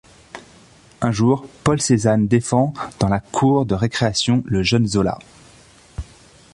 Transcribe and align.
Un 1.01 1.11
jour, 1.11 1.45
Paul 1.63 1.79
Cézanne 1.79 2.27
défend 2.27 2.73
dans 2.97 3.07
la 3.07 3.19
cour 3.19 3.67
de 3.67 3.75
récréation 3.75 4.41
le 4.47 4.63
jeune 4.63 4.87
Zola. 4.87 5.19